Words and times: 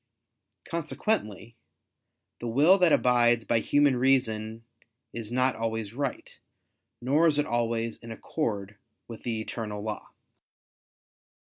Consequently 0.67 1.55
the 2.39 2.47
will 2.47 2.79
that 2.79 2.91
abides 2.91 3.45
by 3.45 3.59
human 3.59 3.95
reason, 3.95 4.63
is 5.13 5.31
not 5.31 5.55
always 5.55 5.93
right, 5.93 6.39
nor 7.03 7.27
is 7.27 7.37
it 7.37 7.45
always 7.45 7.97
in 7.97 8.11
accord 8.11 8.77
with 9.07 9.21
the 9.21 9.39
eternal 9.39 9.83
law. 9.83 10.09